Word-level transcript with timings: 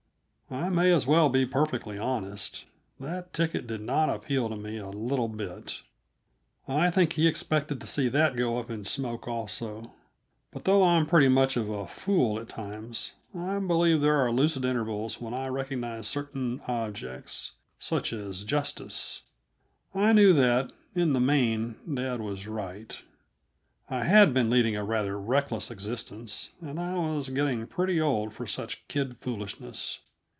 I 0.53 0.67
may 0.67 0.91
as 0.91 1.07
well 1.07 1.29
be 1.29 1.45
perfectly 1.45 1.97
honest! 1.97 2.65
That 2.99 3.31
ticket 3.31 3.65
did 3.67 3.79
not 3.79 4.09
appeal 4.09 4.49
to 4.49 4.57
me 4.57 4.75
a 4.79 4.89
little 4.89 5.29
bit. 5.29 5.81
I 6.67 6.91
think 6.91 7.13
he 7.13 7.25
expected 7.25 7.79
to 7.79 7.87
see 7.87 8.09
that 8.09 8.35
go 8.35 8.59
up 8.59 8.69
in 8.69 8.83
smoke, 8.83 9.29
also. 9.29 9.93
But, 10.51 10.65
though 10.65 10.83
I'm 10.83 11.05
pretty 11.05 11.29
much 11.29 11.55
of 11.55 11.69
a 11.69 11.87
fool 11.87 12.37
at 12.37 12.49
times, 12.49 13.13
I 13.33 13.57
believe 13.59 14.01
there 14.01 14.19
are 14.19 14.29
lucid 14.29 14.65
intervals 14.65 15.21
when 15.21 15.33
I 15.33 15.47
recognize 15.47 16.09
certain 16.09 16.59
objects 16.67 17.53
such 17.79 18.11
as 18.11 18.43
justice. 18.43 19.21
I 19.95 20.11
knew 20.11 20.33
that, 20.33 20.69
in 20.93 21.13
the 21.13 21.21
main, 21.21 21.77
dad 21.95 22.19
was 22.19 22.45
right. 22.45 23.01
I 23.89 24.03
had 24.03 24.33
been 24.33 24.49
leading 24.49 24.75
a 24.75 24.83
rather 24.83 25.17
reckless 25.17 25.71
existence, 25.71 26.49
and 26.59 26.77
I 26.77 26.95
was 26.95 27.29
getting 27.29 27.67
pretty 27.67 28.01
old 28.01 28.33
for 28.33 28.45
such 28.45 28.85
kid 28.89 29.15
foolishness. 29.15 29.99